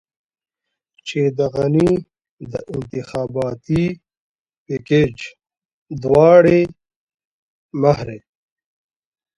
[1.07, 1.91] چې د غني
[2.51, 3.83] د انتخاباتي
[4.65, 5.17] پېکج
[6.03, 6.61] دواړې
[7.81, 8.19] مهرې.